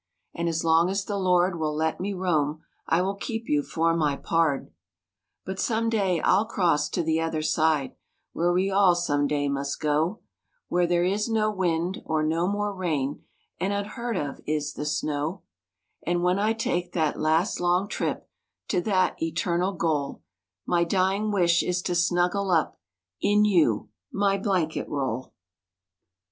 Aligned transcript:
And 0.33 0.49
as 0.49 0.63
long 0.63 0.89
as 0.89 1.05
the 1.05 1.19
Lord 1.19 1.59
will 1.59 1.75
let 1.75 1.99
me 1.99 2.11
roam 2.11 2.63
I 2.87 3.03
will 3.03 3.13
keep 3.13 3.47
you 3.47 3.61
for 3.61 3.95
my 3.95 4.15
pard. 4.15 4.71
But 5.45 5.59
some 5.59 5.91
day 5.91 6.19
I'll 6.21 6.47
cross 6.47 6.89
to 6.89 7.03
the 7.03 7.21
other 7.21 7.43
side, 7.43 7.95
Where 8.33 8.51
we 8.51 8.71
all 8.71 8.95
some 8.95 9.27
day 9.27 9.47
must 9.47 9.79
go; 9.79 10.21
Where 10.69 10.87
there 10.87 11.03
is 11.03 11.29
no 11.29 11.51
wind, 11.51 12.01
or 12.03 12.23
no 12.23 12.47
more 12.47 12.73
rain, 12.73 13.23
And 13.59 13.71
unheard 13.71 14.17
of 14.17 14.41
is 14.47 14.73
the 14.73 14.85
snow; 14.87 15.43
And 16.01 16.23
when 16.23 16.39
I 16.39 16.53
take 16.53 16.93
that 16.93 17.19
last 17.19 17.59
long 17.59 17.87
trip 17.87 18.27
To 18.69 18.81
that 18.81 19.21
eternal 19.21 19.73
goal; 19.73 20.23
My 20.65 20.83
dying 20.83 21.29
wish 21.31 21.61
is 21.61 21.79
to 21.83 21.93
snuggle 21.93 22.49
up 22.49 22.79
In 23.21 23.45
you,—my 23.45 24.39
blanket 24.39 24.89
roll. 24.89 25.33